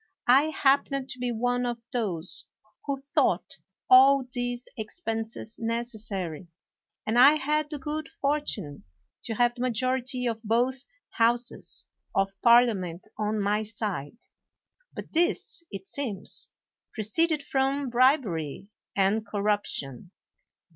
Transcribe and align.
I 0.25 0.45
happened 0.45 1.09
to 1.11 1.19
be 1.19 1.31
one 1.31 1.63
of 1.63 1.77
those 1.93 2.47
who 2.87 2.99
thought 2.99 3.59
all 3.87 4.27
these 4.33 4.67
expenses 4.75 5.59
necessary, 5.59 6.47
and 7.05 7.19
I 7.19 7.35
had 7.35 7.69
the 7.69 7.77
good 7.77 8.09
fortune 8.09 8.83
to 9.25 9.35
have 9.35 9.53
the 9.53 9.61
majority 9.61 10.25
of 10.25 10.41
both 10.41 10.85
houses 11.11 11.85
of 12.15 12.33
Parliament 12.41 13.09
on 13.19 13.39
my 13.39 13.61
side. 13.61 14.17
But 14.91 15.13
this, 15.13 15.61
it 15.69 15.85
seems, 15.87 16.49
proceeded 16.93 17.43
from 17.43 17.89
bribery 17.91 18.69
and 18.95 19.23
corruption. 19.23 20.09